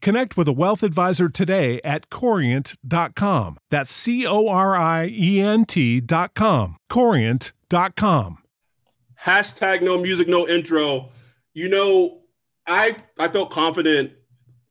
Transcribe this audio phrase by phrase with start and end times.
[0.00, 3.58] connect with a wealth advisor today at corient.com.
[3.70, 6.76] That's C O R I E N T.com.
[6.88, 8.38] Corient.com.
[9.22, 11.10] Hashtag no music, no intro.
[11.54, 12.20] You know,
[12.66, 14.12] I I felt confident.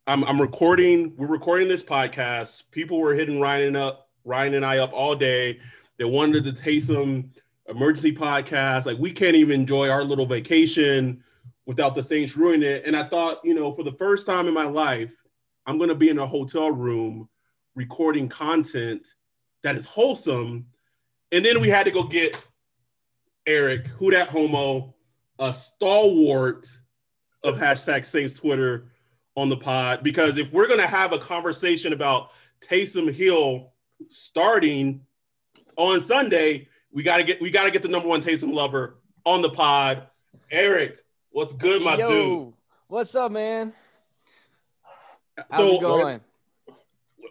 [0.08, 1.16] I'm I'm recording.
[1.18, 2.64] We're recording this podcast.
[2.72, 5.60] People were hitting Ryan up, Ryan and I up all day.
[5.98, 7.32] They wanted to taste some
[7.68, 8.86] emergency podcast.
[8.86, 11.24] Like we can't even enjoy our little vacation
[11.66, 12.86] without the Saints ruining it.
[12.86, 15.16] And I thought, you know, for the first time in my life,
[15.66, 17.28] I'm going to be in a hotel room
[17.76, 19.16] recording content
[19.64, 20.68] that is wholesome.
[21.32, 22.42] And then we had to go get
[23.46, 24.96] Eric, who that homo,
[25.40, 26.68] a stalwart
[27.44, 28.92] of hashtag Saints Twitter
[29.36, 30.04] on the pod.
[30.04, 32.30] Because if we're going to have a conversation about
[32.62, 33.74] Taysom Hill
[34.08, 35.02] starting
[35.78, 39.00] on Sunday, we got to get we got to get the number one Taysom lover
[39.26, 40.08] on the pod.
[40.50, 41.00] Eric,
[41.36, 42.54] what's good, my Yo, dude?
[42.88, 43.74] What's up, man?
[45.52, 46.22] How's So, it going?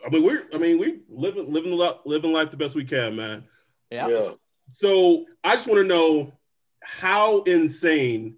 [0.04, 3.16] I mean, we're I mean, we living living li- living life the best we can,
[3.16, 3.44] man.
[3.90, 4.08] Yeah.
[4.08, 4.30] Yeah.
[4.72, 6.32] So I just want to know
[6.82, 8.36] how insane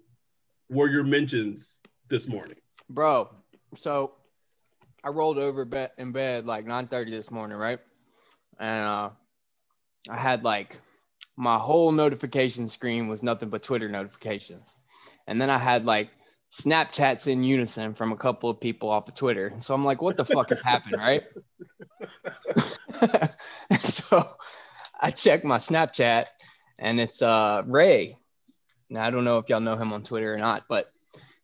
[0.69, 2.55] were your mentions this morning?
[2.89, 3.29] Bro,
[3.75, 4.13] so
[5.03, 7.79] I rolled over bed in bed like 9:30 this morning, right?
[8.57, 9.09] And uh
[10.09, 10.77] I had like
[11.35, 14.77] my whole notification screen was nothing but Twitter notifications.
[15.27, 16.09] And then I had like
[16.51, 19.53] Snapchats in unison from a couple of people off of Twitter.
[19.59, 21.23] So I'm like, what the fuck has happened, right?
[23.79, 24.23] so
[24.99, 26.25] I checked my Snapchat
[26.79, 28.15] and it's uh Ray.
[28.89, 30.85] Now I don't know if y'all know him on Twitter or not, but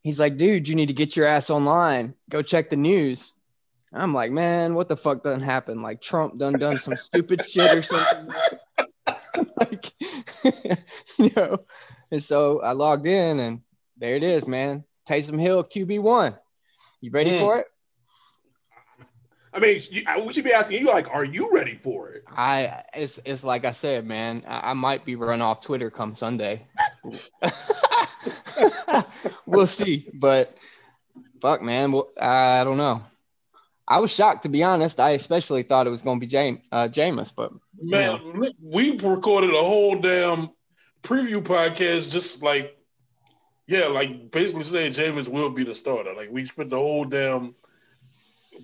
[0.02, 2.16] he's like, dude, you need to get your ass online.
[2.30, 3.34] Go check the news.
[3.92, 5.84] I'm like, man, what the fuck done happened?
[5.84, 8.34] Like Trump done done some stupid shit or something.
[9.58, 9.92] like,
[11.20, 11.58] you know.
[12.10, 13.62] And so I logged in and
[14.04, 14.84] there it is, man.
[15.08, 16.36] Taysom Hill QB one.
[17.00, 17.40] You ready Mm.
[17.40, 17.68] for it?
[19.54, 22.24] I mean, you, I- we should be asking you like, are you ready for it?
[22.28, 24.44] I it's it's like I said, man.
[24.46, 26.64] I, I might be run off Twitter come Sunday.
[29.46, 30.54] we'll see, but
[31.42, 31.94] fuck, man.
[31.94, 33.04] Well, I don't know.
[33.88, 35.00] I was shocked to be honest.
[35.00, 38.20] I especially thought it was going to be James, uh, Jameis, but Man,
[38.62, 40.50] we recorded a whole damn
[41.04, 42.78] preview podcast just like,
[43.68, 46.14] yeah, like basically saying Jameis will be the starter.
[46.14, 47.56] Like we spent the whole damn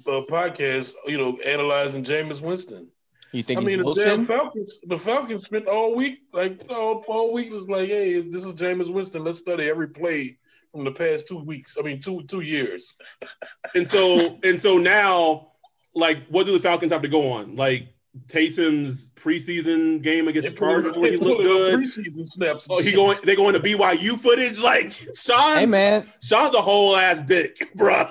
[0.07, 2.89] uh, podcast, you know, analyzing Jameis Winston.
[3.31, 7.03] you think I mean, he's the damn Falcons, the Falcons spent all week, like all,
[7.07, 9.23] all week, was like, hey, this is Jameis Winston.
[9.23, 10.37] Let's study every play
[10.71, 11.77] from the past two weeks.
[11.79, 12.97] I mean, two two years.
[13.75, 15.51] And so and so now,
[15.93, 17.55] like, what do the Falcons have to go on?
[17.55, 17.93] Like
[18.27, 21.75] Taysom's preseason game against the Chargers where he looked good.
[21.79, 22.67] Preseason snaps.
[22.67, 24.59] and Oh, he going they going to BYU footage?
[24.63, 28.07] Like Sean, Hey man, Sean's a whole ass dick, bro.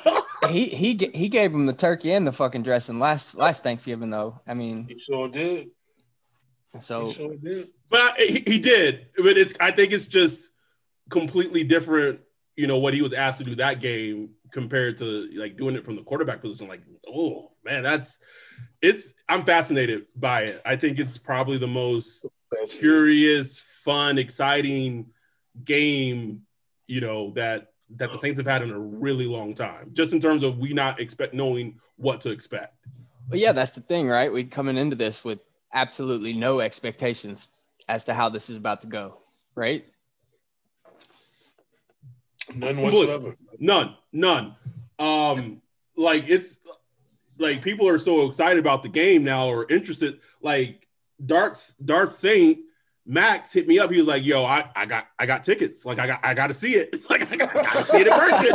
[0.50, 4.40] he he he gave him the turkey and the fucking dressing last last Thanksgiving though.
[4.46, 5.68] I mean, He sure did.
[6.78, 7.68] so He sure did.
[7.90, 9.06] But I, he, he did.
[9.16, 10.50] But it's I think it's just
[11.10, 12.20] completely different.
[12.56, 15.84] You know what he was asked to do that game compared to like doing it
[15.84, 16.68] from the quarterback position.
[16.68, 18.20] Like, oh man, that's
[18.80, 19.14] it's.
[19.28, 20.60] I'm fascinated by it.
[20.64, 22.24] I think it's probably the most
[22.70, 25.10] curious, fun, exciting
[25.64, 26.42] game.
[26.86, 29.90] You know that that the Saints have had in a really long time.
[29.92, 32.74] Just in terms of we not expect knowing what to expect.
[33.28, 34.32] But yeah, that's the thing, right?
[34.32, 35.40] We coming into this with
[35.74, 37.50] absolutely no expectations
[37.88, 39.18] as to how this is about to go,
[39.54, 39.84] right?
[42.54, 43.36] None whatsoever.
[43.58, 44.56] None, none.
[44.98, 45.60] Um,
[45.96, 46.58] like it's
[47.38, 50.20] like people are so excited about the game now or interested.
[50.42, 50.86] Like
[51.24, 52.60] Darth Darth Saint
[53.06, 53.90] Max hit me up.
[53.90, 55.86] He was like, "Yo, I, I got I got tickets.
[55.86, 56.94] Like I got I got to see it.
[57.10, 58.54] Like I got, I got to see it in person."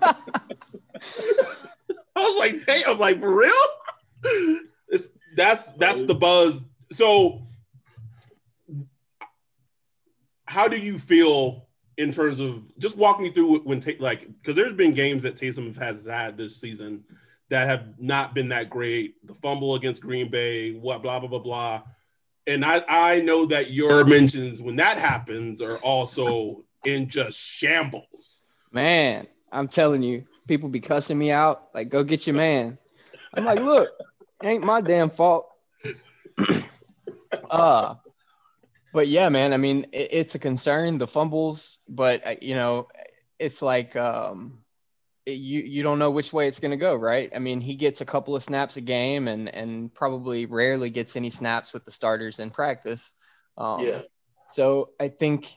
[2.16, 2.98] I was like, "Damn!
[2.98, 3.52] Like for real?"
[4.88, 6.64] It's that's that's the buzz.
[6.92, 7.46] So,
[10.46, 14.72] how do you feel in terms of just walk me through when like because there's
[14.72, 17.04] been games that Taysom has had this season
[17.50, 19.26] that have not been that great.
[19.26, 21.82] The fumble against Green Bay, what blah blah blah blah.
[22.46, 28.42] And I I know that your mentions when that happens are also in just shambles.
[28.72, 31.68] Man, I'm telling you, people be cussing me out.
[31.74, 32.78] Like, go get your man.
[33.34, 33.90] I'm like, look,
[34.42, 35.50] ain't my damn fault.
[37.50, 37.94] uh
[38.92, 39.52] but yeah, man.
[39.52, 42.88] I mean, it, it's a concern the fumbles, but uh, you know,
[43.38, 44.60] it's like um,
[45.32, 47.30] you you don't know which way it's going to go, right?
[47.34, 51.16] I mean, he gets a couple of snaps a game, and and probably rarely gets
[51.16, 53.12] any snaps with the starters in practice.
[53.56, 54.00] Um, yeah.
[54.52, 55.48] So I think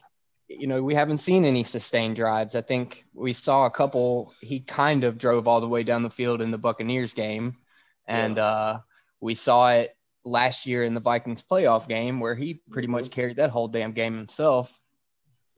[0.48, 2.54] you know we haven't seen any sustained drives.
[2.54, 4.32] I think we saw a couple.
[4.40, 7.56] He kind of drove all the way down the field in the Buccaneers game,
[8.06, 8.44] and yeah.
[8.44, 8.78] uh,
[9.20, 13.12] we saw it last year in the Vikings playoff game where he pretty much mm-hmm.
[13.12, 14.80] carried that whole damn game himself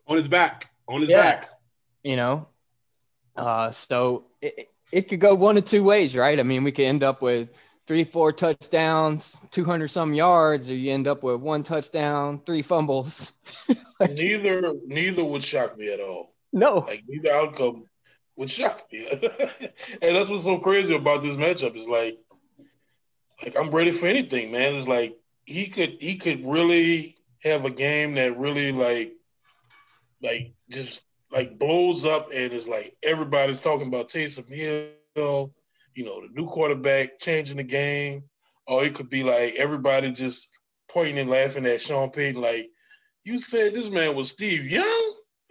[0.07, 0.71] on his back.
[0.89, 1.23] On his yeah.
[1.23, 1.49] back.
[2.03, 2.49] You know,
[3.37, 6.39] uh, so it, it could go one of two ways, right?
[6.39, 10.93] I mean, we could end up with three, four touchdowns, 200 some yards, or you
[10.93, 13.33] end up with one touchdown, three fumbles.
[14.01, 16.35] neither, neither would shock me at all.
[16.53, 17.87] No, like neither outcome
[18.37, 19.07] would shock me.
[19.11, 22.19] and that's what's so crazy about this matchup is like
[23.43, 24.75] like I'm ready for anything, man.
[24.75, 29.15] It's like he could he could really have a game that really like
[30.23, 31.05] like just
[31.35, 35.53] like blows up and it's like everybody's talking about Taysom Hill,
[35.95, 38.23] you know, the new quarterback changing the game.
[38.67, 40.57] Or it could be like everybody just
[40.89, 42.71] pointing and laughing at Sean Payton, like,
[43.25, 45.15] you said this man was Steve Young?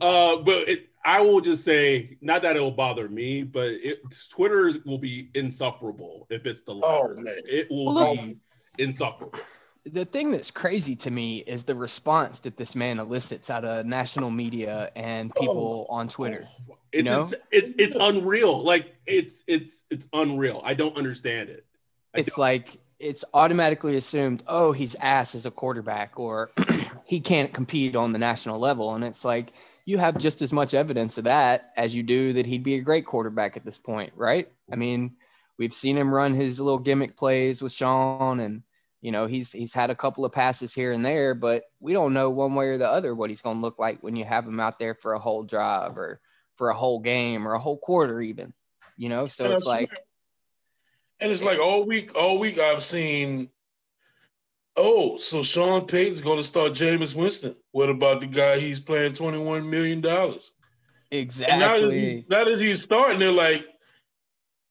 [0.00, 4.00] uh, but it, I will just say, not that it will bother me, but it,
[4.30, 7.16] Twitter will be insufferable if it's the latter.
[7.18, 8.36] Oh, it will well, be
[8.78, 9.38] insufferable.
[9.92, 13.86] The thing that's crazy to me is the response that this man elicits out of
[13.86, 15.40] national media and oh.
[15.40, 16.44] people oh, on Twitter.
[16.46, 17.22] Oh, it's, you know?
[17.22, 18.62] it's, it's it's unreal.
[18.62, 20.60] Like it's it's it's unreal.
[20.64, 21.64] I don't understand it.
[22.14, 22.38] I it's don't.
[22.38, 22.68] like
[22.98, 26.50] it's automatically assumed, oh, he's ass as a quarterback, or
[27.04, 29.52] he can't compete on the national level, and it's like
[29.84, 32.82] you have just as much evidence of that as you do that he'd be a
[32.82, 34.48] great quarterback at this point, right?
[34.70, 35.16] I mean,
[35.56, 38.62] we've seen him run his little gimmick plays with Sean and
[39.00, 42.14] you know, he's he's had a couple of passes here and there, but we don't
[42.14, 44.46] know one way or the other what he's going to look like when you have
[44.46, 46.20] him out there for a whole drive or
[46.56, 48.52] for a whole game or a whole quarter even.
[48.96, 49.90] You know, so it's like
[51.20, 53.50] and it's like all week all week I've seen
[54.80, 57.56] Oh, so Sean Payton's going to start Jameis Winston.
[57.72, 60.00] What about the guy he's playing $21 million?
[61.10, 61.52] Exactly.
[61.52, 63.66] And now that, he, now that he's starting, they're like,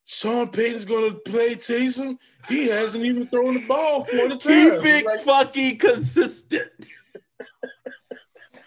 [0.09, 2.17] Sean Payton's going to play Taysom.
[2.47, 6.87] He hasn't even thrown the ball for the Keep it like, fucking consistent.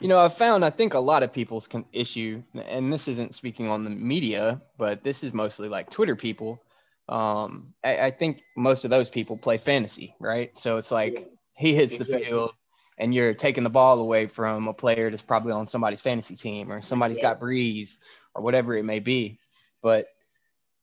[0.00, 3.34] you know, I found, I think a lot of people's con- issue, and this isn't
[3.34, 6.62] speaking on the media, but this is mostly like Twitter people
[7.10, 10.56] um, I, I, think most of those people play fantasy, right?
[10.56, 12.20] So it's like he hits exactly.
[12.20, 12.54] the field
[12.98, 16.70] and you're taking the ball away from a player that's probably on somebody's fantasy team
[16.70, 17.34] or somebody's yeah.
[17.34, 17.98] got Brees
[18.34, 19.40] or whatever it may be.
[19.82, 20.06] But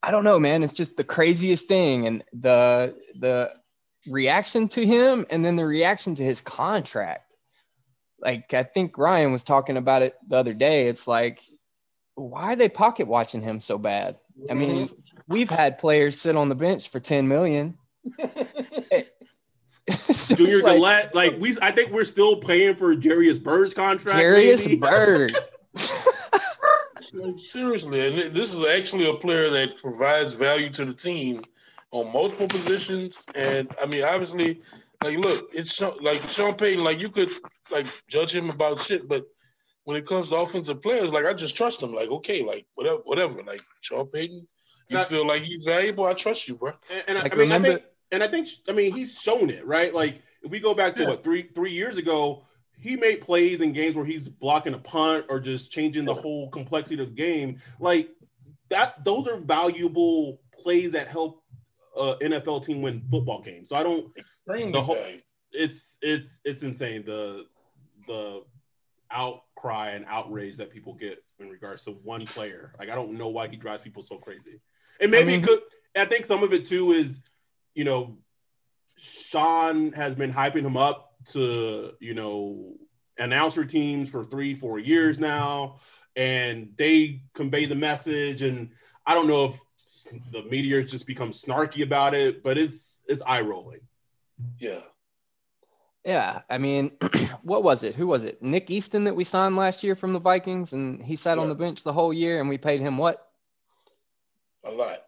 [0.03, 0.63] I don't know, man.
[0.63, 2.07] It's just the craziest thing.
[2.07, 3.51] And the the
[4.07, 7.35] reaction to him and then the reaction to his contract.
[8.19, 10.87] Like I think Ryan was talking about it the other day.
[10.87, 11.41] It's like,
[12.15, 14.15] why are they pocket watching him so bad?
[14.49, 14.89] I mean,
[15.27, 17.77] we've had players sit on the bench for 10 million.
[19.89, 24.17] so Junior like, Galette, like we, I think we're still paying for Jairus Byrd's contract.
[24.17, 25.37] Jairus Byrd.
[27.17, 31.41] like, seriously, and this is actually a player that provides value to the team
[31.91, 33.25] on multiple positions.
[33.35, 34.61] And I mean, obviously,
[35.03, 36.83] like, look, it's like Sean Payton.
[36.83, 37.29] Like, you could
[37.71, 39.25] like judge him about shit, but
[39.83, 41.93] when it comes to offensive players, like I just trust him.
[41.93, 43.43] Like, okay, like whatever, whatever.
[43.43, 44.47] Like Sean Payton,
[44.89, 46.05] you feel like he's valuable.
[46.05, 46.71] I trust you, bro.
[46.91, 49.49] And, and like, I, mean, remember- I think, and I think, I mean, he's shown
[49.49, 49.93] it, right?
[49.93, 51.09] Like if we go back to yeah.
[51.09, 52.43] what three three years ago,
[52.79, 56.49] he made plays in games where he's blocking a punt or just changing the whole
[56.49, 57.59] complexity of the game.
[57.79, 58.09] Like
[58.69, 61.43] that, those are valuable plays that help
[61.97, 63.69] uh, NFL team win football games.
[63.69, 64.11] So I don't
[64.45, 64.97] the whole,
[65.51, 67.45] it's it's it's insane the
[68.05, 68.43] the
[69.09, 72.73] outcry and outrage that people get in regards to one player.
[72.77, 74.59] Like I don't know why he drives people so crazy.
[75.01, 75.59] And maybe I mean, it could
[75.95, 77.19] I think some of it too is,
[77.73, 78.17] you know,
[78.97, 82.75] Sean has been hyping him up to, you know,
[83.17, 85.79] announcer teams for three, four years now,
[86.15, 88.41] and they convey the message.
[88.41, 88.71] And
[89.05, 89.59] I don't know if
[90.31, 93.81] the media just become snarky about it, but it's it's eye rolling.
[94.59, 94.81] Yeah.
[96.05, 96.95] Yeah, I mean,
[97.43, 97.93] what was it?
[97.95, 98.41] Who was it?
[98.41, 101.43] Nick Easton that we signed last year from the Vikings, and he sat yeah.
[101.43, 103.27] on the bench the whole year, and we paid him what?
[104.63, 104.99] A lot.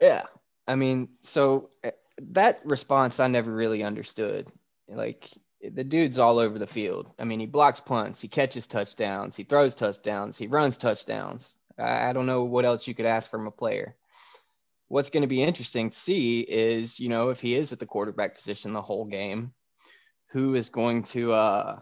[0.00, 0.22] Yeah,
[0.68, 4.48] I mean, so eh, that response I never really understood.
[4.88, 5.28] Like
[5.72, 7.12] the dude's all over the field.
[7.18, 11.56] I mean, he blocks punts, he catches touchdowns, he throws touchdowns, he runs touchdowns.
[11.78, 13.96] I, I don't know what else you could ask from a player.
[14.88, 17.86] What's going to be interesting to see is, you know, if he is at the
[17.86, 19.52] quarterback position the whole game,
[20.28, 21.78] who is going to uh,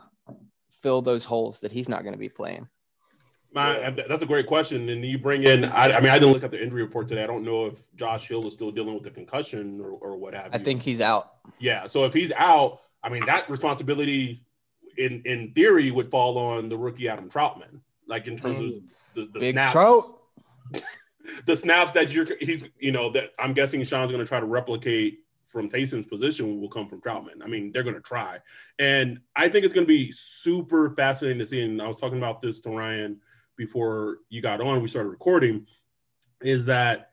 [0.82, 2.68] fill those holes that he's not going to be playing?
[3.54, 4.88] My, that's a great question.
[4.88, 7.22] And you bring in, I, I, mean, I didn't look at the injury report today.
[7.22, 10.34] I don't know if Josh Hill is still dealing with the concussion or, or what
[10.34, 10.50] have you.
[10.54, 11.34] I think he's out.
[11.58, 11.86] Yeah.
[11.86, 14.44] So if he's out, I mean, that responsibility
[14.96, 18.70] in in theory would fall on the rookie Adam Trautman, like in terms of
[19.14, 19.72] the, the Big snaps.
[19.72, 20.04] Trout.
[21.46, 24.46] the snaps that you're he's you know that I'm guessing Sean's going to try to
[24.46, 25.20] replicate
[25.52, 27.42] from Taysom's position will come from Trautman.
[27.44, 28.38] I mean, they're going to try.
[28.78, 31.62] And I think it's going to be super fascinating to see.
[31.62, 33.20] And I was talking about this to Ryan
[33.54, 35.66] before you got on, we started recording,
[36.40, 37.10] is that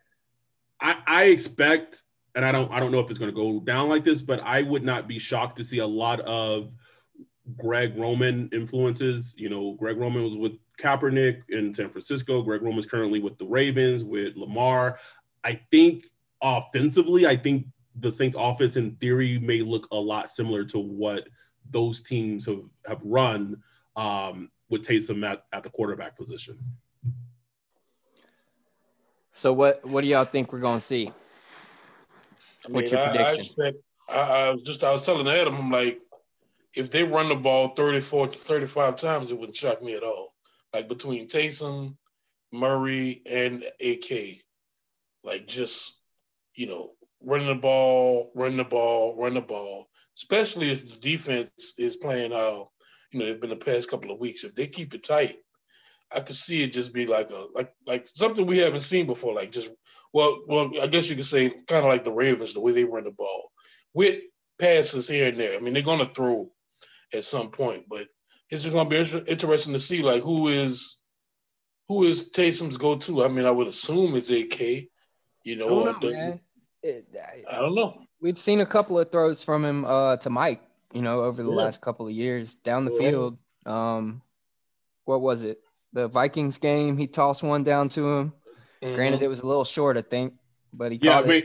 [0.80, 2.04] I, I expect,
[2.36, 4.40] and I don't, I don't know if it's going to go down like this, but
[4.42, 6.72] I would not be shocked to see a lot of
[7.58, 9.34] Greg Roman influences.
[9.38, 12.42] You know, Greg Roman was with Kaepernick in San Francisco.
[12.42, 15.00] Greg Roman is currently with the Ravens with Lamar.
[15.44, 16.06] I think
[16.42, 21.28] offensively, I think the Saints offense in theory may look a lot similar to what
[21.70, 23.62] those teams have, have run
[23.96, 26.58] um, with Taysom at, at the quarterback position.
[29.34, 31.12] So what what do y'all think we're gonna see?
[32.70, 33.26] I What's your prediction?
[33.26, 33.78] I, expect,
[34.10, 36.00] I, I, was just I was telling Adam, I'm like,
[36.76, 40.34] if they run the ball 34 to 35 times, it wouldn't shock me at all.
[40.74, 41.96] Like between Taysom,
[42.52, 44.42] Murray, and AK,
[45.24, 46.00] like just
[46.60, 46.92] you know,
[47.24, 52.32] running the ball, running the ball, running the ball, especially if the defense is playing
[52.32, 52.70] how,
[53.12, 54.44] you know, they've been the past couple of weeks.
[54.44, 55.38] If they keep it tight,
[56.14, 59.34] I could see it just be like a like like something we haven't seen before,
[59.34, 59.72] like just
[60.14, 62.84] well, well, I guess you could say kind of like the Ravens, the way they
[62.84, 63.52] run the ball
[63.94, 64.22] with
[64.60, 65.56] passes here and there.
[65.56, 66.50] I mean, they're gonna throw
[67.14, 68.08] at some point, but
[68.50, 71.00] it's just gonna be interesting to see like who is
[71.88, 73.26] who is Taysom's go-to.
[73.26, 74.88] I mean, I would assume it's AK.
[75.44, 76.40] You know, know the,
[76.84, 78.04] it, I, I don't know.
[78.22, 80.62] We'd seen a couple of throws from him uh, to Mike,
[80.94, 81.56] you know, over the yeah.
[81.56, 83.10] last couple of years down the yeah.
[83.10, 83.40] field.
[83.66, 84.22] Um,
[85.06, 85.60] what was it?
[85.94, 88.34] The Vikings game, he tossed one down to him.
[88.82, 88.96] Mm-hmm.
[88.96, 90.34] Granted, it was a little short, I think,
[90.74, 91.20] but he yeah.
[91.20, 91.44] I mean,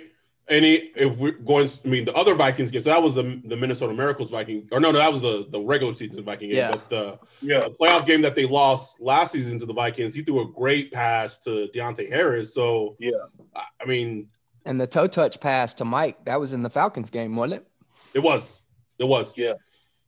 [0.49, 2.81] any if we're going, I mean, the other Vikings game.
[2.81, 5.61] So that was the the Minnesota Miracles Viking, or no, no, that was the the
[5.61, 6.59] regular season Viking game.
[6.59, 6.71] Yeah.
[6.73, 7.61] But the, yeah.
[7.61, 10.93] the playoff game that they lost last season to the Vikings, he threw a great
[10.93, 12.55] pass to Deonte Harris.
[12.55, 13.11] So yeah,
[13.55, 14.29] I mean,
[14.65, 17.69] and the toe touch pass to Mike, that was in the Falcons game, wasn't it?
[18.15, 18.63] It was.
[18.99, 19.35] It was.
[19.37, 19.55] Yeah.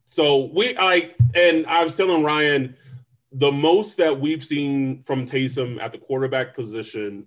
[0.07, 2.77] So we I and I was telling Ryan
[3.39, 7.27] the most that we've seen from Taysom at the quarterback position,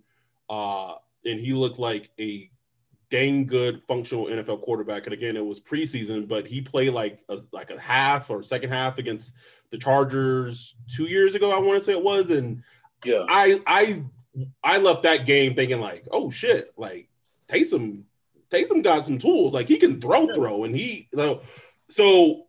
[0.50, 2.50] uh, and he looked like a
[3.12, 5.06] dang good functional NFL quarterback.
[5.06, 8.72] And again, it was preseason, but he played like a, like a half or second
[8.72, 9.36] half against
[9.70, 11.52] the Chargers two years ago.
[11.52, 12.64] I want to say it was, and
[13.06, 14.04] yeah, I I
[14.64, 17.08] I left that game thinking like, oh shit, like
[17.48, 18.04] Taysom
[18.50, 19.54] Taysom got some tools.
[19.54, 21.42] Like he can throw, throw, and he know,
[21.88, 22.48] so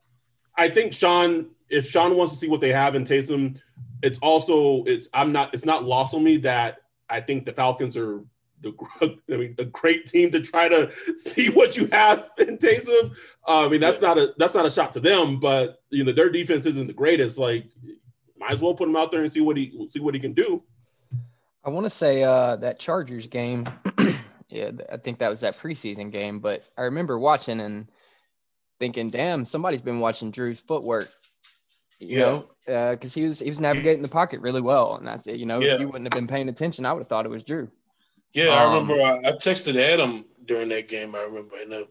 [0.56, 3.60] I think Sean, if Sean wants to see what they have in Taysom,
[4.02, 7.96] it's also it's I'm not it's not lost on me that I think the Falcons
[7.96, 8.22] are
[8.60, 8.72] the
[9.32, 13.16] I mean a great team to try to see what you have in Taysom.
[13.46, 16.12] Uh, I mean that's not a that's not a shot to them, but you know
[16.12, 17.38] their defense isn't the greatest.
[17.38, 17.66] Like
[18.38, 20.32] might as well put him out there and see what he see what he can
[20.32, 20.62] do.
[21.62, 23.66] I want to say uh, that Chargers game
[24.50, 26.40] yeah, I think that was that preseason game.
[26.40, 27.88] But I remember watching and
[28.78, 31.08] thinking, damn, somebody's been watching Drew's footwork.
[32.00, 32.24] You yeah.
[32.24, 32.44] know,
[32.92, 35.38] because uh, he was he was navigating the pocket really well, and that's it.
[35.38, 35.74] You know, yeah.
[35.74, 37.70] if you wouldn't have been paying attention, I would have thought it was Drew.
[38.32, 41.14] Yeah, um, I remember I, I, texted Adam during that game.
[41.14, 41.84] I remember, and, uh,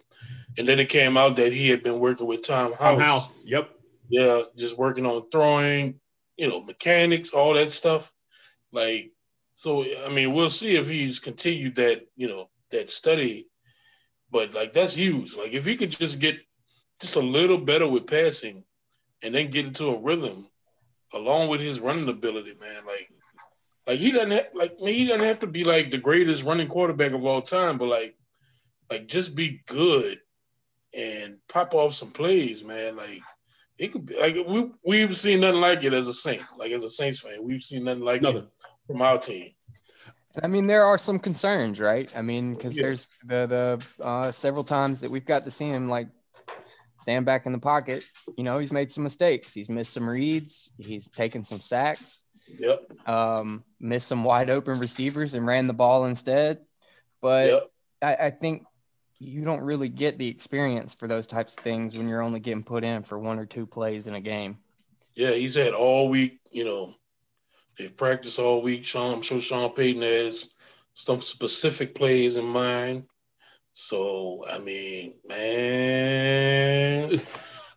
[0.58, 2.80] and then it came out that he had been working with Tom House.
[2.80, 3.70] Tom House, yep.
[4.10, 6.00] Yeah, just working on throwing,
[6.38, 8.12] you know, mechanics, all that stuff.
[8.72, 9.12] Like
[9.60, 13.50] so I mean, we'll see if he's continued that, you know, that study.
[14.32, 15.36] But like that's huge.
[15.36, 16.40] Like if he could just get
[17.02, 18.64] just a little better with passing,
[19.24, 20.50] and then get into a rhythm,
[21.14, 22.86] along with his running ability, man.
[22.86, 23.10] Like,
[23.88, 26.44] like he doesn't have, like I mean, he doesn't have to be like the greatest
[26.44, 28.16] running quarterback of all time, but like,
[28.90, 30.20] like just be good
[30.96, 32.96] and pop off some plays, man.
[32.96, 33.22] Like
[33.78, 36.84] it could be like we we've seen nothing like it as a Saint, like as
[36.84, 38.44] a Saints fan, we've seen nothing like nothing.
[38.44, 38.50] it
[38.88, 39.52] from our team.
[40.44, 42.16] I mean, there are some concerns, right?
[42.16, 42.84] I mean, because yeah.
[42.84, 43.46] there's the
[44.00, 46.08] the uh, several times that we've got to see him like
[47.10, 48.06] stand back in the pocket.
[48.38, 49.52] You know, he's made some mistakes.
[49.52, 50.72] He's missed some reads.
[50.78, 52.24] He's taken some sacks.
[52.60, 53.08] Yep.
[53.08, 56.60] Um, missed some wide open receivers and ran the ball instead.
[57.20, 57.72] But yep.
[58.04, 58.64] I, I think
[59.18, 62.64] you don't really get the experience for those types of things when you're only getting
[62.64, 64.60] put in for one or two plays in a game.
[65.16, 66.94] Yeah, he's had all week, you know,
[67.76, 68.86] they've practiced all week.
[68.86, 70.54] Sean, I'm sure Sean Payton has
[70.94, 73.08] some specific plays in mind.
[73.74, 77.12] So, I mean, man,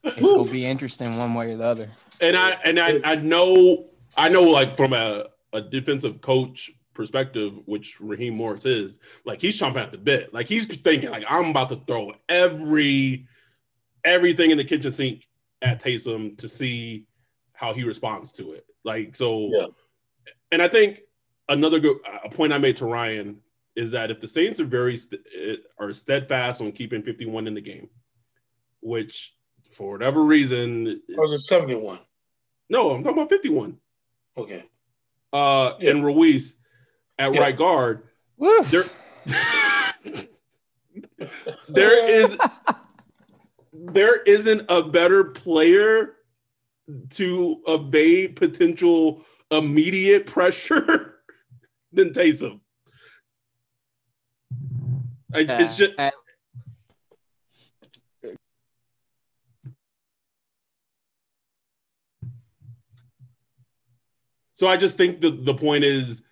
[0.04, 1.88] it's gonna be interesting one way or the other.
[2.20, 7.54] And I and I, I know I know like from a, a defensive coach perspective,
[7.66, 10.34] which Raheem Morris is, like he's chomping at the bit.
[10.34, 13.28] Like he's thinking, like I'm about to throw every
[14.04, 15.28] everything in the kitchen sink
[15.60, 17.06] at Taysom to see
[17.52, 18.66] how he responds to it.
[18.84, 19.66] Like so, yeah.
[20.50, 21.00] and I think
[21.48, 23.38] another good a point I made to Ryan
[23.74, 25.22] is that if the Saints are very st-
[25.78, 27.88] are steadfast on keeping 51 in the game,
[28.80, 29.34] which
[29.70, 31.98] for whatever reason, was it 71?
[32.68, 33.78] No, I'm talking about 51.
[34.36, 34.64] Okay.
[35.32, 35.90] Uh, yeah.
[35.90, 36.56] and Ruiz,
[37.18, 37.40] at yeah.
[37.40, 38.04] right guard.
[38.38, 38.82] There,
[41.68, 42.36] there is
[43.72, 46.16] there isn't a better player
[47.10, 51.20] to evade potential immediate pressure
[51.92, 52.60] than Taysom.
[55.34, 55.92] I, it's just.
[64.54, 66.22] So I just think the, the point is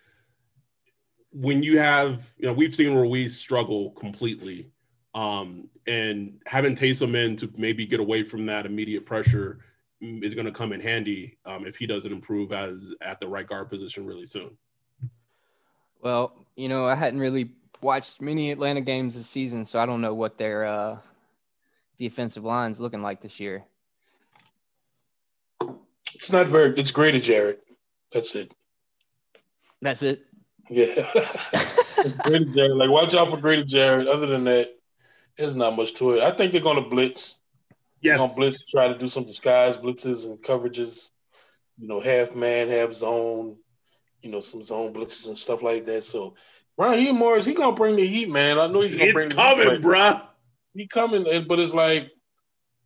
[1.33, 4.71] when you have, you know, we've seen Ruiz struggle completely.
[5.17, 9.59] Um, and having Taysom in to maybe get away from that immediate pressure
[10.01, 13.49] is going to come in handy um, if he doesn't improve as at the right
[13.49, 14.57] guard position really soon.
[16.01, 17.51] Well, you know, I hadn't really
[17.83, 20.99] watched many Atlanta games this season, so I don't know what their uh,
[21.97, 23.65] defensive line's looking like this year.
[26.15, 26.71] It's not very.
[26.71, 27.63] It's Grady Jarrett.
[28.13, 28.53] That's it.
[29.81, 30.25] That's it.
[30.69, 30.87] Yeah.
[32.25, 32.77] Grady Jarrett.
[32.77, 34.09] Like, watch out for Grady Jarrett.
[34.09, 34.77] Other than that,
[35.37, 36.23] there's not much to it.
[36.23, 37.39] I think they're going to blitz.
[38.03, 38.13] Yes.
[38.13, 41.13] They're going to blitz, try to do some disguise blitzes and coverages,
[41.79, 43.57] you know, half man, half zone,
[44.23, 46.03] you know, some zone blitzes and stuff like that.
[46.03, 46.35] So,
[46.81, 48.59] Raheem Morris, he to bring the heat, man.
[48.59, 49.83] I know he's going to bring coming, the heat.
[49.83, 50.23] bruh.
[50.75, 52.11] He coming, but it's like,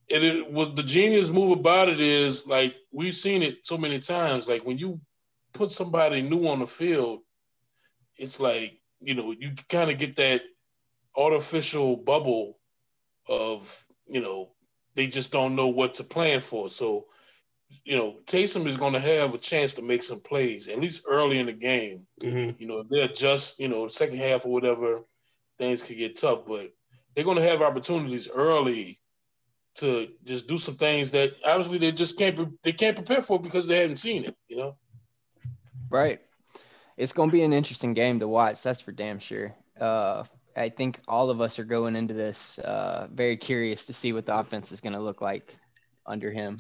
[0.08, 3.98] it, it was the genius move about it is like we've seen it so many
[3.98, 4.48] times.
[4.48, 5.00] Like when you
[5.52, 7.20] put somebody new on the field,
[8.16, 10.42] it's like you know you kind of get that
[11.16, 12.58] artificial bubble
[13.28, 14.50] of you know
[14.94, 16.68] they just don't know what to plan for.
[16.68, 17.06] So
[17.84, 21.04] you know Taysom is going to have a chance to make some plays at least
[21.08, 22.06] early in the game.
[22.20, 22.62] Mm-hmm.
[22.62, 25.02] You know if they're just you know second half or whatever,
[25.58, 26.72] things could get tough, but
[27.14, 29.00] they're going to have opportunities early
[29.76, 33.66] to just do some things that obviously they just can't they can't prepare for because
[33.66, 34.36] they haven't seen it.
[34.48, 34.76] You know.
[35.90, 36.20] Right
[36.96, 38.62] it's going to be an interesting game to watch.
[38.62, 39.54] That's for damn sure.
[39.80, 40.24] Uh,
[40.56, 44.26] I think all of us are going into this uh, very curious to see what
[44.26, 45.54] the offense is going to look like
[46.06, 46.58] under him.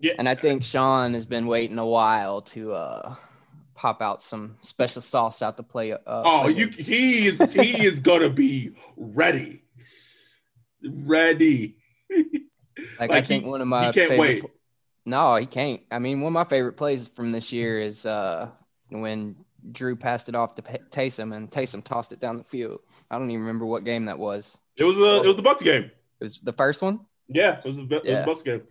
[0.00, 0.14] Yeah.
[0.18, 3.14] And I think Sean has been waiting a while to uh,
[3.74, 5.92] pop out some special sauce out the play.
[5.92, 9.62] Uh, oh, you he is he is gonna be ready,
[10.82, 11.76] ready.
[12.10, 12.20] like,
[12.98, 14.44] like, I think one of my he can't favorite, wait.
[15.06, 15.82] No, he can't.
[15.90, 18.48] I mean, one of my favorite plays from this year is uh,
[18.90, 19.36] when
[19.70, 22.80] Drew passed it off to Taysom and Taysom tossed it down the field.
[23.10, 24.58] I don't even remember what game that was.
[24.76, 25.84] It was a, it was the Bucs game.
[25.84, 27.00] It was the first one.
[27.28, 28.62] Yeah, it was the, it was the Bucs game.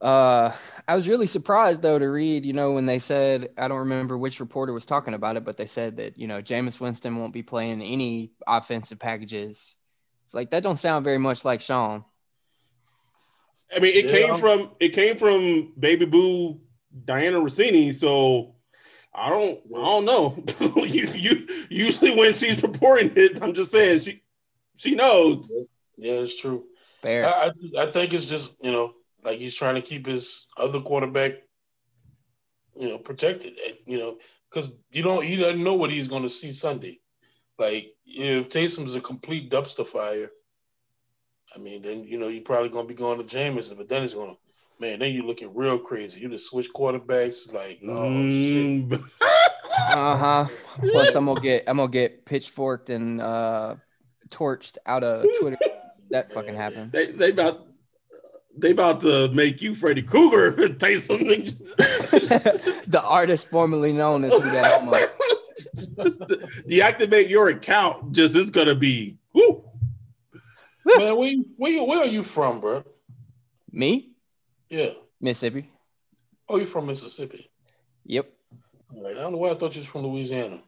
[0.00, 0.10] Yep.
[0.10, 0.52] Uh,
[0.86, 4.16] I was really surprised though to read, you know, when they said I don't remember
[4.16, 7.32] which reporter was talking about it, but they said that you know Jameis Winston won't
[7.32, 9.76] be playing any offensive packages.
[10.24, 12.04] It's like that don't sound very much like Sean.
[13.74, 14.26] I mean, it yeah.
[14.26, 16.60] came from it came from Baby Boo
[17.04, 18.54] Dianna Russini, so
[19.12, 20.44] I don't I don't know.
[20.84, 24.22] you you usually when she's reporting it, I'm just saying she
[24.76, 25.52] she knows.
[25.96, 26.64] Yeah, it's true.
[27.02, 27.26] Fair.
[27.26, 30.80] I, I, I think it's just you know like he's trying to keep his other
[30.80, 31.32] quarterback,
[32.76, 33.58] you know, protected.
[33.86, 34.18] You know,
[34.50, 37.00] because you don't he doesn't know what he's going to see Sunday.
[37.58, 40.30] Like if Taysom's a complete dumpster fire,
[41.54, 44.14] I mean, then you know you're probably gonna be going to Jameson, but then it's
[44.14, 44.36] gonna,
[44.80, 46.20] man, then you're looking real crazy.
[46.20, 48.08] You just switch quarterbacks, like, oh.
[48.08, 49.02] Mm,
[49.90, 50.44] Uh huh.
[50.90, 53.76] Plus, I'm gonna get I'm gonna get pitchforked and uh,
[54.28, 55.58] torched out of Twitter.
[56.10, 56.90] That fucking happened.
[56.90, 57.66] they they about
[58.60, 61.44] they about to make you Freddy Krueger if it takes something.
[61.76, 64.98] the artist formerly known as Who That Homo.
[66.02, 66.20] just
[66.68, 68.12] deactivate your account.
[68.12, 69.64] Just it's gonna be whoo.
[70.84, 72.84] man, where where where are you from, bro?
[73.72, 74.10] Me,
[74.70, 74.90] Yeah.
[75.20, 75.66] Mississippi.
[76.48, 77.50] Oh, you're from Mississippi?
[78.06, 78.30] Yep.
[78.96, 79.16] Right.
[79.16, 80.62] I don't know why I thought you was from Louisiana.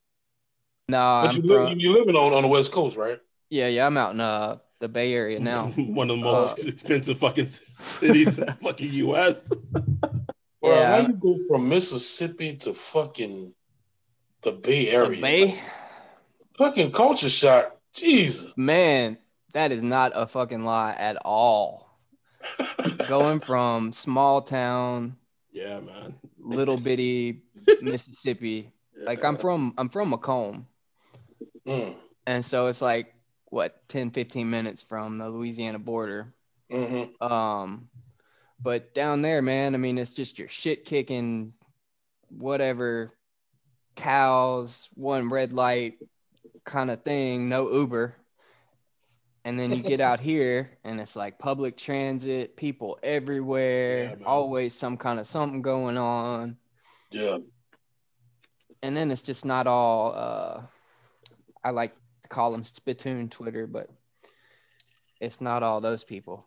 [0.88, 3.18] Nah, But I'm you live, from, you living on on the West Coast, right?
[3.48, 3.86] yeah, yeah.
[3.86, 5.66] I'm out in uh the Bay Area now.
[5.68, 9.48] One of the most expensive fucking cities in the fucking US.
[10.60, 11.00] Well, Yeah.
[11.02, 13.54] how you go from Mississippi to fucking
[14.42, 15.20] the Bay The Area?
[15.20, 15.60] Bay,
[16.58, 17.76] Fucking culture shock.
[17.94, 18.56] Jesus.
[18.56, 19.16] man,
[19.52, 21.88] that is not a fucking lie at all.
[23.08, 25.14] Going from small town,
[25.52, 26.14] Yeah, man.
[26.38, 27.42] little bitty
[27.82, 28.70] Mississippi.
[28.96, 30.64] Like I'm from I'm from McComb.
[31.66, 31.96] Mm.
[32.26, 33.14] And so it's like
[33.50, 36.26] what 10 15 minutes from the Louisiana border.
[36.70, 37.88] hmm Um
[38.62, 41.52] but down there, man, I mean it's just your shit kicking
[42.30, 43.10] whatever
[43.96, 45.98] cows, one red light
[46.64, 48.14] kind of thing, no Uber.
[49.44, 54.74] And then you get out here and it's like public transit, people everywhere, Yeah, always
[54.74, 56.56] some kind of something going on.
[57.10, 57.38] Yeah.
[58.82, 60.62] and then it's just not all uh
[61.64, 61.92] I like
[62.30, 63.90] call them spittoon Twitter, but
[65.20, 66.46] it's not all those people,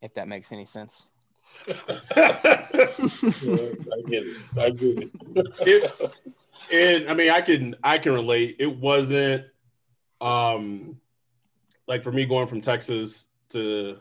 [0.00, 1.06] if that makes any sense.
[1.68, 1.74] yeah.
[1.76, 2.52] I
[4.06, 4.36] get it.
[4.58, 5.10] I get it.
[5.60, 6.14] It-
[6.72, 8.56] and I mean, I can I can relate.
[8.58, 9.44] It wasn't
[10.22, 10.96] um
[11.86, 13.98] like for me going from Texas to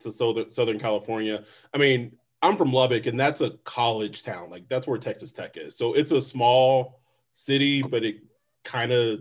[0.00, 1.44] to southern Southern California.
[1.74, 4.50] I mean, I'm from Lubbock, and that's a college town.
[4.50, 5.76] Like that's where Texas Tech is.
[5.76, 7.00] So it's a small
[7.34, 8.16] city, but it
[8.64, 9.20] kind of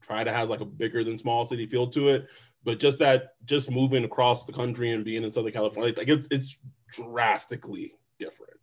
[0.00, 2.28] try to has like a bigger than small city feel to it.
[2.64, 6.26] But just that, just moving across the country and being in Southern California, like it's
[6.30, 6.56] it's
[6.92, 8.54] drastically different,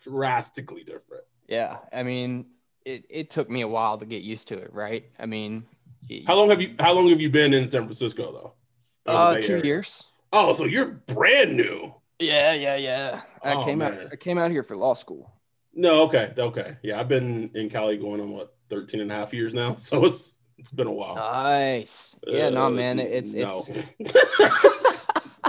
[0.00, 1.24] drastically different.
[1.48, 2.46] Yeah, I mean,
[2.84, 5.04] it, it took me a while to get used to it, right?
[5.18, 5.64] I mean,
[6.08, 9.12] y- How long have you How long have you been in San Francisco though?
[9.12, 9.64] Uh, two Area?
[9.64, 10.08] years.
[10.32, 11.94] Oh, so you're brand new.
[12.20, 13.20] Yeah, yeah, yeah.
[13.42, 13.94] I Oh, came out.
[14.12, 15.32] I came out here for law school.
[15.72, 16.76] No, okay, okay.
[16.82, 19.74] Yeah, I've been in Cali going on what 13 and a half years now.
[19.78, 21.14] So it's it's been a while.
[21.14, 22.20] Nice.
[22.26, 22.98] Yeah, no, Uh, man.
[22.98, 23.62] It's no.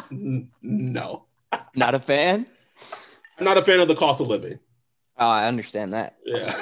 [0.10, 1.26] it's no.
[1.76, 2.48] not a fan.
[3.38, 4.58] I'm not a fan of the cost of living.
[5.18, 6.16] Oh, I understand that.
[6.26, 6.54] Yeah.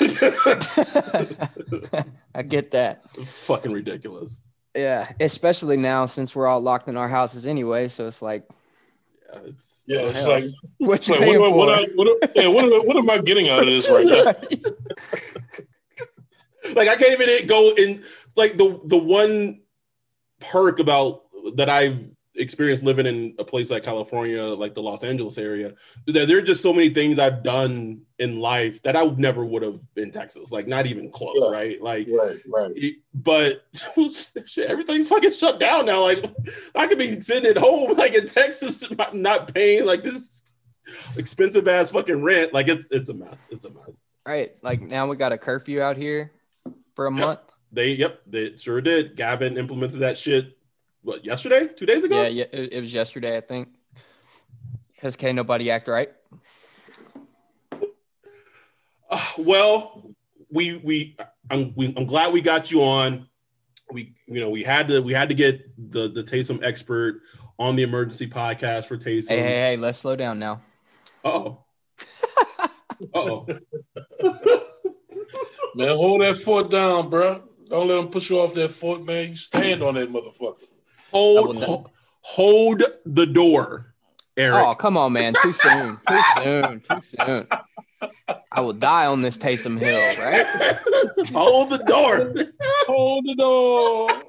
[2.36, 3.08] I get that.
[3.12, 4.40] Fucking ridiculous.
[4.76, 7.88] Yeah, especially now since we're all locked in our houses anyway.
[7.88, 8.50] So it's like,
[9.32, 10.00] Yeah, it's Yeah.
[10.02, 10.44] It's like,
[10.80, 11.58] what like paying what, for?
[11.58, 14.24] what, I, what, yeah, what, what am I getting out of this right now?
[16.76, 18.04] like I can't even go in
[18.40, 19.62] like the the one
[20.40, 21.24] perk about
[21.56, 22.00] that I've
[22.36, 25.74] experienced living in a place like California, like the Los Angeles area,
[26.08, 29.46] is that there are just so many things I've done in life that I never
[29.46, 31.52] would have in Texas, like not even close, Yeah.
[31.52, 31.82] right?
[31.82, 32.72] Like Right, right.
[32.76, 33.64] it- but
[34.46, 36.02] shit, everything's fucking shut down now.
[36.04, 36.24] Like
[36.76, 40.42] I could be sitting at home, like in Texas, not- not paying like this
[41.18, 42.54] expensive ass fucking rent.
[42.54, 43.48] Like it's it's a mess.
[43.52, 44.00] It's a mess.
[44.26, 44.52] Right.
[44.62, 46.32] Like now we got a curfew out here
[46.96, 47.20] for a Yep.
[47.20, 47.40] month.
[47.72, 49.16] They yep, they sure did.
[49.16, 50.58] Gavin implemented that shit.
[51.02, 51.68] What yesterday?
[51.68, 52.22] Two days ago?
[52.22, 52.46] Yeah, yeah.
[52.52, 53.70] It, it was yesterday, I think.
[54.96, 56.10] Because can't nobody act right.
[59.12, 60.14] Uh, well,
[60.52, 61.18] we we
[61.50, 63.28] I'm we, I'm glad we got you on.
[63.92, 67.22] We you know we had to we had to get the the Taysom expert
[67.58, 69.30] on the emergency podcast for Taysom.
[69.30, 70.62] Hey, hey, hey, let's slow down now.
[71.26, 71.64] Uh-oh.
[73.16, 73.48] Uh-oh.
[75.76, 77.49] Man, hold that foot down, bro.
[77.70, 79.30] Don't let them push you off that foot, man.
[79.30, 80.64] You stand on that motherfucker.
[80.64, 83.94] I Hold not- ho- hold the door,
[84.38, 84.66] Eric.
[84.66, 85.36] Oh, come on, man.
[85.36, 86.00] Too soon.
[86.08, 86.80] Too soon.
[86.82, 87.48] Too soon.
[88.52, 90.46] I will die on this Taysom Hill, right?
[91.34, 92.34] hold the door.
[92.88, 94.24] Hold the door.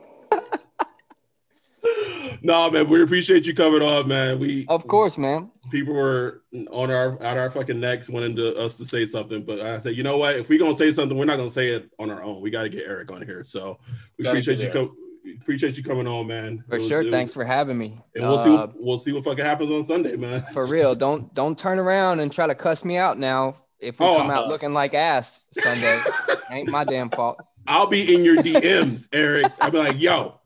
[2.43, 4.39] No, man, we appreciate you coming on, man.
[4.39, 5.51] We Of course, man.
[5.71, 9.61] people were on our out our fucking necks wanting to us to say something, but
[9.61, 10.37] I said, you know what?
[10.37, 12.41] If we're gonna say something, we're not gonna say it on our own.
[12.41, 13.45] We got to get Eric on here.
[13.45, 13.79] So
[14.19, 14.95] we Gotta appreciate you co-
[15.43, 16.65] appreciate you coming on, man.
[16.69, 17.05] For was- sure.
[17.05, 17.97] was- Thanks for having me.
[18.15, 20.43] And we'll see Uh, what, we'll see what fucking happens on Sunday, man.
[20.53, 20.95] for real.
[20.95, 23.55] Don't don't turn around and try to cuss me out now.
[23.79, 24.49] If we Oh, come out uh-huh.
[24.51, 26.01] looking like ass Sunday,
[26.51, 27.39] ain't my damn fault.
[27.67, 29.47] I'll be in your DMs, Eric.
[29.61, 30.40] I'll be like, yo,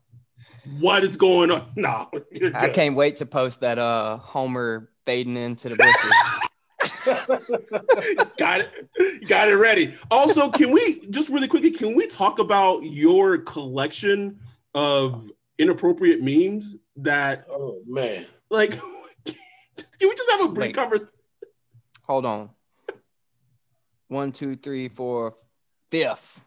[0.81, 1.67] what is going on?
[1.77, 2.09] No,
[2.55, 6.13] I can't wait to post that uh Homer fading into the bushes.
[8.37, 9.29] got it.
[9.29, 9.95] Got it ready.
[10.11, 14.39] Also, can we just really quickly can we talk about your collection
[14.75, 18.25] of inappropriate memes that oh man.
[18.51, 18.79] Like
[19.25, 21.11] can we just have a brief conversation?
[22.07, 22.51] Hold on.
[24.09, 25.35] One, two, three, four,
[25.91, 26.45] fifth.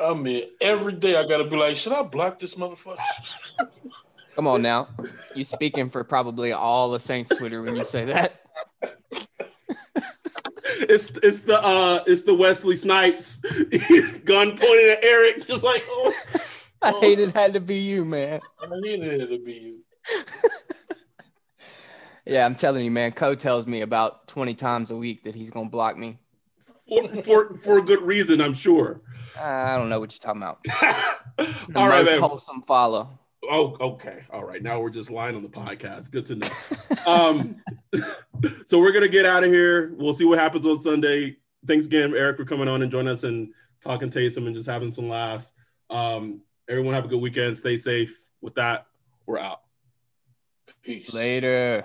[0.00, 2.98] I mean, every day I gotta be like, should I block this motherfucker?
[4.34, 4.88] Come on now.
[5.34, 8.40] You speaking for probably all the Saints Twitter when you say that.
[10.88, 13.36] it's it's the uh it's the Wesley Snipes
[14.24, 16.14] gun pointed at Eric, just like oh.
[16.82, 18.40] I hate it had to be you, man.
[18.62, 19.78] I hated it had to be you.
[22.24, 23.12] yeah, I'm telling you, man.
[23.12, 26.16] Co tells me about 20 times a week that he's gonna block me.
[26.88, 29.02] For for, for a good reason, I'm sure.
[29.40, 30.58] I don't know what you're talking about.
[31.74, 32.20] All right, man.
[32.20, 33.08] wholesome follow.
[33.44, 34.22] Oh, okay.
[34.30, 34.62] All right.
[34.62, 36.10] Now we're just lying on the podcast.
[36.10, 36.48] Good to know.
[37.06, 37.56] um,
[38.66, 39.94] so we're gonna get out of here.
[39.96, 41.36] We'll see what happens on Sunday.
[41.66, 44.90] Thanks again, Eric, for coming on and joining us and talking Taysom and just having
[44.90, 45.52] some laughs.
[45.88, 47.56] Um, everyone have a good weekend.
[47.56, 48.20] Stay safe.
[48.40, 48.86] With that,
[49.26, 49.60] we're out.
[50.82, 51.14] Peace.
[51.14, 51.84] Later.